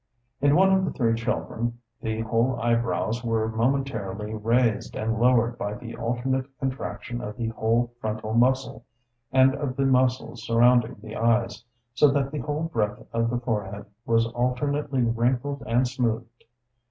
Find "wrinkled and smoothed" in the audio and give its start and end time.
15.03-16.45